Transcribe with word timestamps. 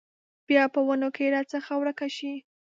بیا 0.47 0.63
په 0.73 0.79
ونو 0.87 1.09
کې 1.15 1.31
راڅخه 1.33 1.73
ورکه 1.81 2.07
شي 2.17 2.33